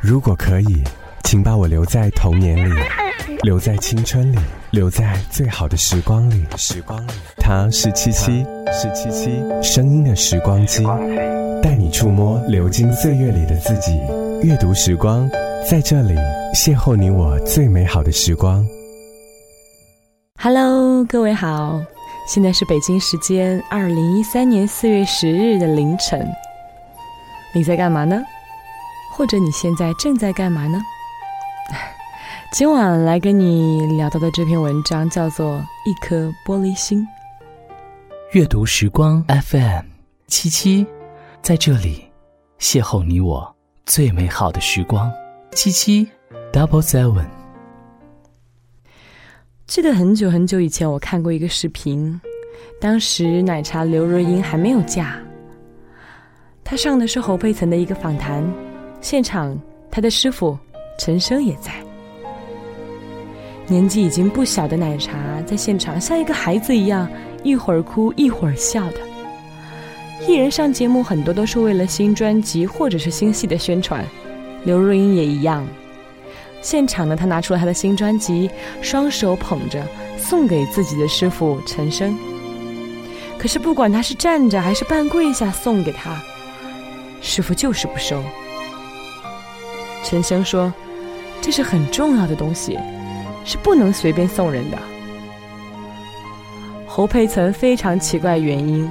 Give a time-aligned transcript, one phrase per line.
[0.00, 0.84] 如果可以，
[1.24, 2.72] 请把我留在童年里，
[3.42, 4.38] 留在青春里，
[4.70, 6.44] 留在最好的时光里。
[6.56, 10.84] 时光里，它是七七，是七七，声音的时光机，
[11.60, 13.98] 带你触摸流金岁月里的自己。
[14.40, 15.28] 阅读时光，
[15.68, 16.14] 在这里
[16.54, 18.64] 邂逅你我最美好的时光。
[20.40, 21.82] Hello，各位好，
[22.28, 26.24] 现在是北京时间二零一三年四月十日的凌晨，
[27.52, 28.22] 你在干嘛呢？
[29.18, 30.80] 或者你现在正在干嘛呢？
[32.54, 37.02] 今晚来跟你聊到的这篇文章叫做《一颗玻璃心》。
[38.30, 39.86] 阅读时光 FM
[40.28, 40.86] 七七，
[41.42, 42.04] 在这里
[42.60, 45.12] 邂逅你我最美好的时光。
[45.50, 46.08] 七七
[46.52, 47.26] Double Seven。
[49.66, 52.20] 记得很久很久以前，我看过一个视频，
[52.80, 55.18] 当时奶茶刘若英还没有嫁，
[56.62, 58.48] 她上的是侯佩岑的一个访谈。
[59.00, 59.56] 现场，
[59.90, 60.58] 他的师傅
[60.98, 61.72] 陈升也在。
[63.66, 67.08] 年纪已经不小的奶茶在现场像一个孩子一样，
[67.42, 68.98] 一会儿哭一会儿笑的。
[70.26, 74.04] 艺人上节目很多都是为了新专辑或者是新戏的宣传，
[74.64, 75.66] 刘若英也一样。
[76.60, 78.50] 现场呢，她拿出了她的新专辑，
[78.82, 82.16] 双手捧着送给自己的师傅陈升。
[83.38, 86.20] 可是不管他是站着还是半跪下送给他，
[87.20, 88.20] 师傅就是不收。
[90.08, 90.72] 陈升说
[91.42, 92.78] ：“这是很重要的东西，
[93.44, 94.78] 是不能随便送人的。”
[96.88, 98.90] 侯佩岑非常奇怪原因，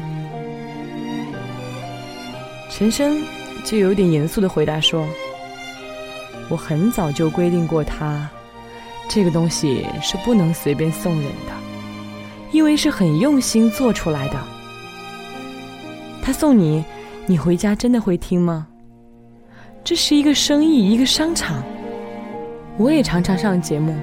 [2.69, 3.19] 陈升
[3.65, 5.07] 就有点严肃的回答说
[6.49, 8.29] ：“我很早就规定过他，
[9.09, 11.51] 这个东西是不能随便送人的，
[12.51, 14.35] 因为是很用心做出来的。
[16.21, 16.85] 他送你，
[17.25, 18.67] 你回家真的会听吗？”
[19.87, 21.63] 这是一个生意，一个商场。
[22.75, 23.95] 我也常常上节目，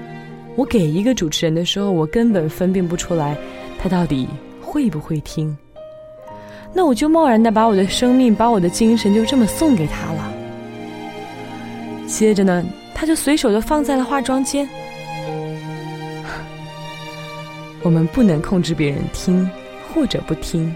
[0.56, 3.36] 我给一个主持人的时候，我根本分辨不出来
[3.78, 4.26] 他到底
[4.62, 5.54] 会不会听。
[6.72, 10.32] 那我就贸然的把我的生命，把我的精神就这么送给他了。
[12.06, 12.64] 接着呢，
[12.94, 14.66] 他就随手的放在了化妆间。
[17.82, 19.46] 我们不能控制别人听
[19.92, 20.74] 或者不听，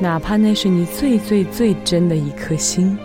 [0.00, 2.98] 哪怕那是你最最最真的一颗心。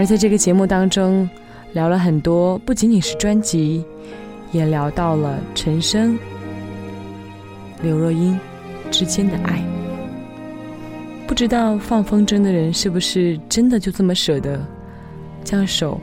[0.00, 1.28] 而在这个节目当中，
[1.74, 3.84] 聊了很多，不仅仅是专辑，
[4.50, 6.18] 也聊到了陈升、
[7.82, 8.40] 刘若英
[8.90, 9.62] 之间的爱。
[11.26, 14.66] 不知道放风筝的人是不是真的就这么舍得
[15.44, 16.00] 将手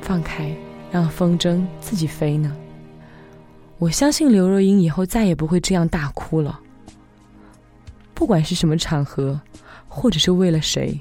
[0.00, 0.50] 放开，
[0.90, 2.50] 让风筝自己飞呢？
[3.76, 6.58] 我相信刘若英以后再也不会这样大哭了。
[8.14, 9.38] 不管是什么场合，
[9.86, 10.98] 或者是为了谁。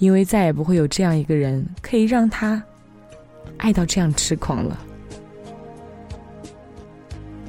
[0.00, 2.60] 因为再也不会有这样一个人可以让他
[3.58, 4.78] 爱到这样痴狂了。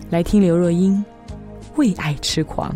[0.10, 1.04] 来听刘若英
[1.78, 2.76] 为爱痴狂。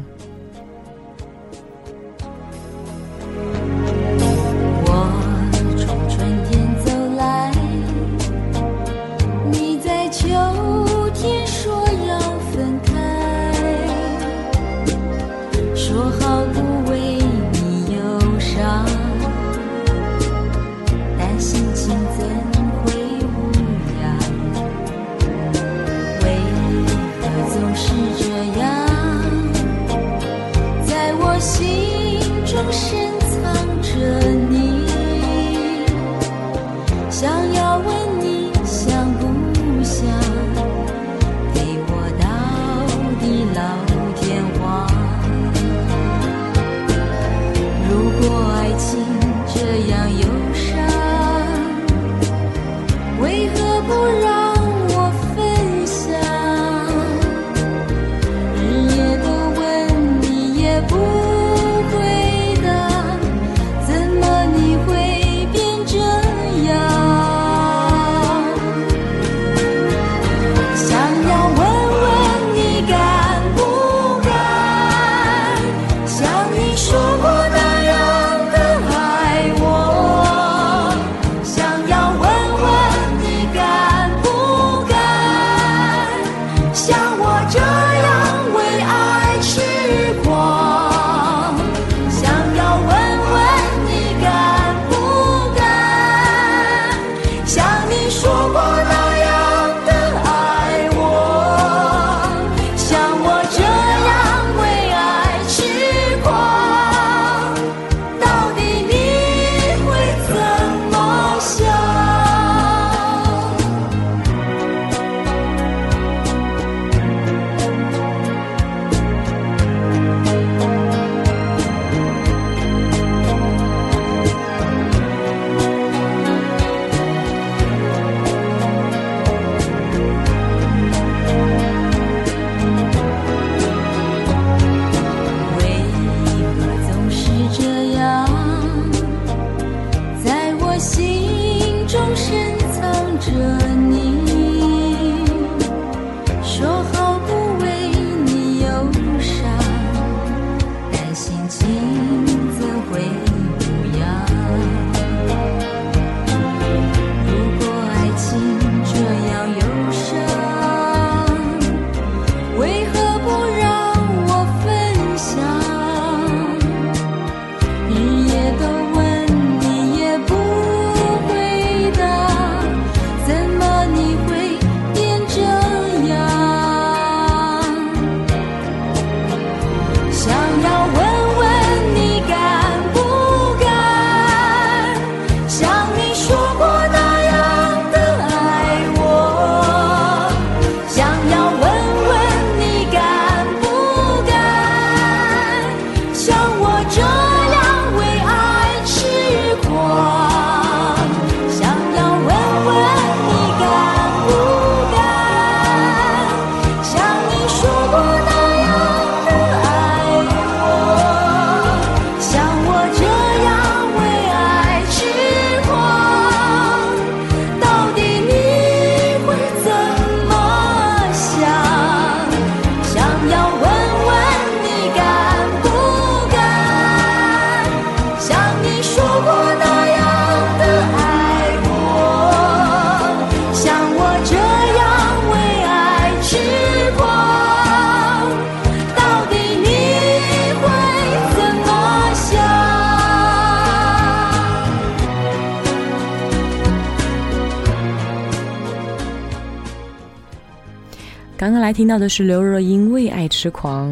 [251.37, 253.90] 刚刚来听到的是刘若英《为爱痴狂》，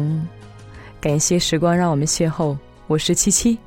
[0.98, 2.56] 感谢时光让我们邂逅，
[2.86, 3.58] 我是七七。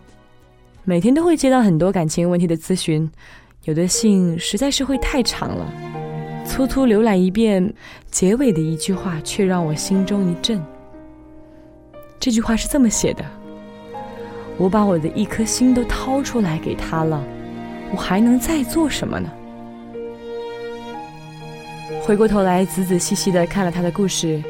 [0.83, 3.07] 每天都会接到很多感情问题的咨询，
[3.65, 5.71] 有的信实在是会太长了，
[6.43, 7.71] 粗粗浏览一遍，
[8.09, 10.59] 结尾的一句话却让我心中一震。
[12.19, 13.23] 这句话是这么写的
[14.57, 17.23] ：“我把我的一颗心都掏出来给他了，
[17.91, 19.31] 我还能再做什么呢？”
[22.07, 24.41] 回过头来，仔仔细细的看了他的故事，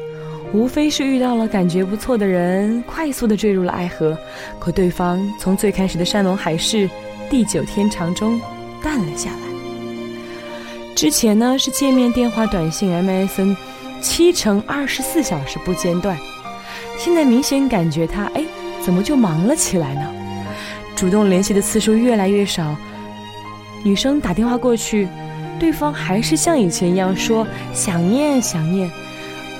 [0.52, 4.16] 无非是遇到了感觉不错的人，快速的坠入了爱河，
[4.60, 6.88] 可对方从最开始的山盟海誓、
[7.28, 8.40] 地久天长中
[8.80, 10.94] 淡了下来。
[10.94, 13.56] 之前呢是见面、电话、短信、MSN，
[14.00, 16.16] 七乘二十四小时不间断，
[16.96, 18.44] 现在明显感觉他哎，
[18.84, 20.08] 怎么就忙了起来呢？
[20.94, 22.76] 主动联系的次数越来越少，
[23.82, 25.08] 女生打电话过去。
[25.58, 28.90] 对方还是像以前一样说想念想念，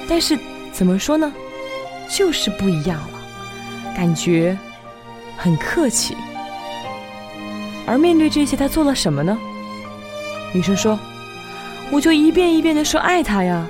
[0.08, 0.38] 但是
[0.72, 1.32] 怎么说呢，
[2.08, 3.18] 就是不一样了，
[3.96, 4.56] 感觉
[5.36, 6.16] 很客气。
[7.86, 9.36] 而面对这些，他做了什么呢？
[10.52, 10.98] 女生说
[11.90, 13.66] ：“我就一遍一遍的说爱他呀，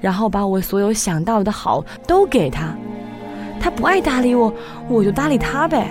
[0.00, 2.74] 然后把我所有想到的好都给他，
[3.60, 4.52] 他不爱搭理我，
[4.88, 5.90] 我就搭理他呗。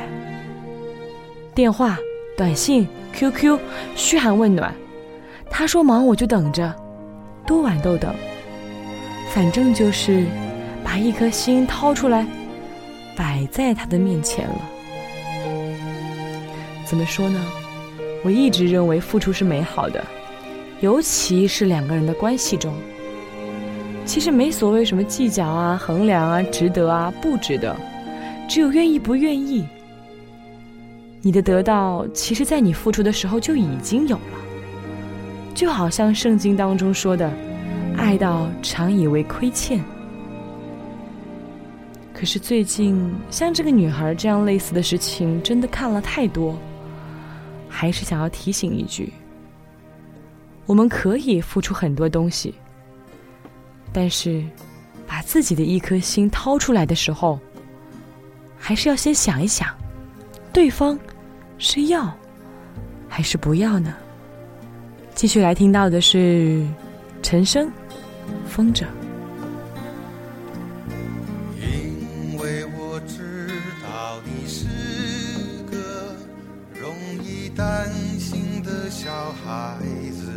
[1.54, 1.98] 电话、
[2.36, 3.60] 短信、QQ，
[3.96, 4.74] 嘘寒问暖。”
[5.52, 6.74] 他说忙我就等着，
[7.46, 8.16] 多晚都等。
[9.30, 10.26] 反正就是
[10.84, 12.26] 把一颗心掏出来，
[13.16, 14.56] 摆在他的面前了。
[16.86, 17.40] 怎么说呢？
[18.24, 20.04] 我一直认为付出是美好的，
[20.80, 22.74] 尤其是两个人的关系中。
[24.04, 27.76] 其实没所谓什么计较啊、衡量啊、值得啊、不值得，
[28.50, 29.66] 只有愿意不愿意。
[31.22, 34.41] 你的得到，其实在你付出的时候就已经有了。
[35.62, 37.32] 就好像圣经当中说的，
[37.96, 39.80] 爱到常以为亏欠。
[42.12, 46.58] 可是最近像这个女孩这样类似的事情，真的看了太多，
[47.70, 49.14] 还是想要提醒一句：
[50.66, 52.56] 我们可以付出很多东西，
[53.94, 54.44] 但是
[55.06, 57.40] 把自己的一颗心掏出来的时候，
[58.58, 59.70] 还是要先想一想，
[60.52, 60.98] 对方
[61.60, 62.12] 是要
[63.08, 63.94] 还是不要呢？
[65.14, 66.66] 继续来听到的是
[67.22, 67.68] 陈升
[68.48, 68.84] 《风筝》。
[71.60, 73.48] 因为我知
[73.84, 74.66] 道你是
[75.70, 76.16] 个
[76.74, 77.88] 容易担
[78.20, 79.12] 心的小
[79.46, 79.78] 孩
[80.12, 80.32] 子，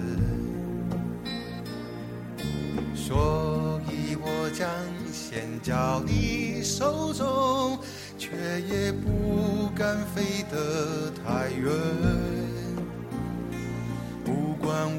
[2.94, 4.68] 所以我将
[5.10, 7.78] 线交你手中，
[8.18, 8.28] 却
[8.68, 11.72] 也不敢飞得太远。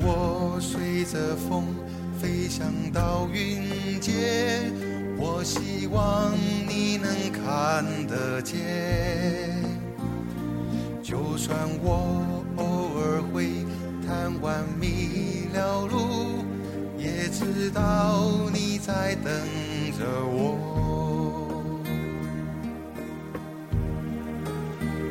[0.02, 1.66] 我随着风
[2.20, 4.72] 飞翔到云间，
[5.18, 6.32] 我希望
[6.68, 8.56] 你能看得见。
[11.04, 12.64] 就算我偶
[13.00, 13.66] 尔会
[14.06, 16.44] 贪玩迷了路，
[16.98, 19.32] 也知道你在等
[19.98, 20.58] 着我。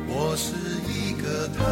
[0.07, 0.53] 我是
[0.87, 1.63] 一个贪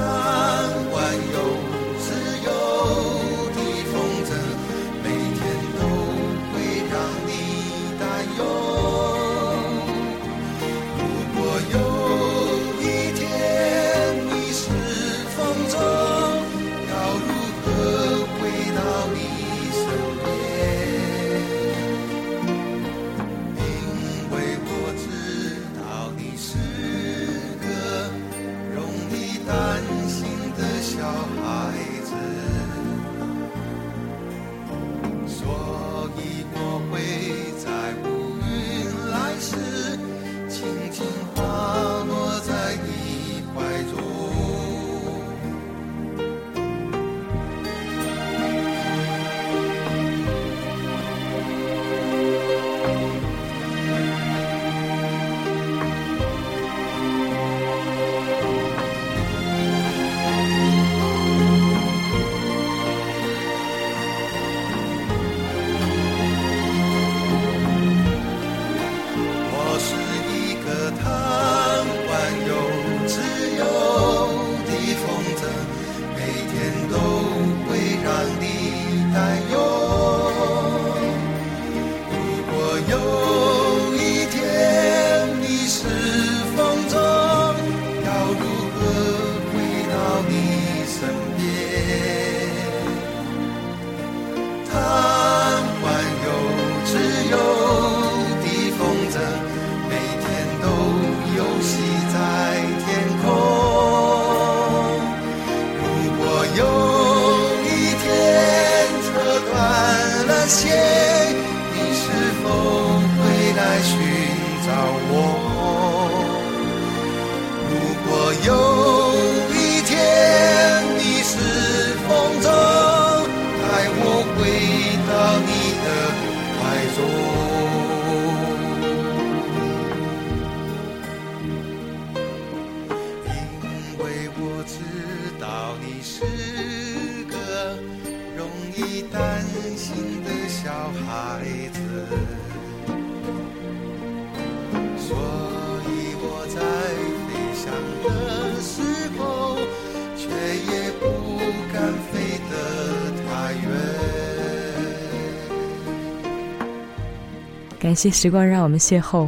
[157.84, 159.28] 感谢时光让我们邂逅，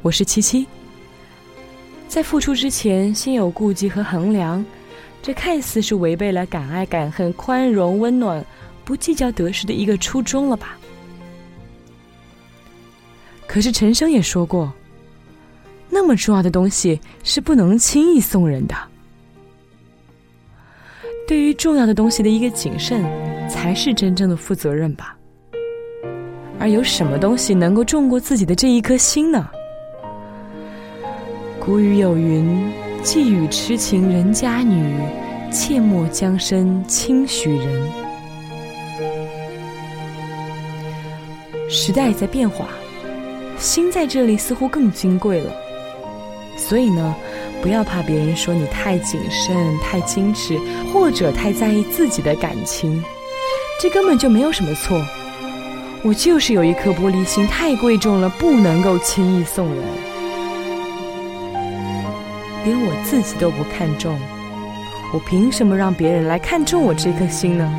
[0.00, 0.66] 我是七七。
[2.08, 4.64] 在付出之前，先有顾忌和衡量，
[5.20, 8.42] 这看似是违背了敢爱敢恨、宽容温暖、
[8.82, 10.78] 不计较得失的一个初衷了吧？
[13.46, 14.72] 可是陈升也说过，
[15.90, 18.74] 那么重要的东西是不能轻易送人的。
[21.28, 23.04] 对于重要的东西的一个谨慎，
[23.50, 25.14] 才是真正的负责任吧。
[26.60, 29.48] 而有什么东西能够重过自己的这一颗心呢？
[31.58, 32.70] 古语有云
[33.02, 34.94] ：“寄语痴情人家女，
[35.50, 37.88] 切莫将身轻许人。”
[41.70, 42.68] 时代在变化，
[43.58, 45.50] 心在这里似乎更金贵了。
[46.58, 47.16] 所以呢，
[47.62, 50.58] 不要怕别人说你太谨慎、太矜持，
[50.92, 53.02] 或者太在意自己的感情，
[53.80, 55.02] 这根本就没有什么错。
[56.02, 59.84] 我就是有一颗玻璃心，太贵重了，不能够轻易送人。
[62.64, 64.18] 连我自己都不看重，
[65.12, 67.70] 我凭什么让别人来看重我这颗心呢？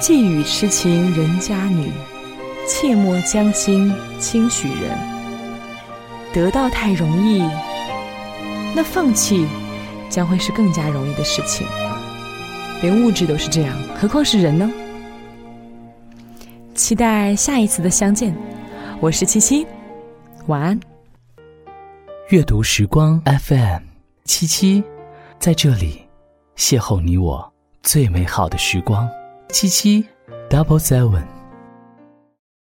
[0.00, 1.92] 寄语痴情人家女，
[2.66, 4.98] 切莫将心轻许人。
[6.32, 7.42] 得到太容易，
[8.74, 9.46] 那放弃
[10.10, 11.64] 将会是更加容易的事情。
[12.82, 14.68] 连物质都是这样，何况是人呢？
[16.86, 18.32] 期待下一次的相见，
[19.00, 19.66] 我是七七，
[20.46, 20.78] 晚安。
[22.28, 23.82] 阅读时光 FM
[24.22, 24.84] 七七，
[25.36, 26.00] 在这里
[26.56, 27.52] 邂逅你我
[27.82, 29.08] 最美好的时光。
[29.48, 30.06] 七七
[30.48, 31.35] Double Seven。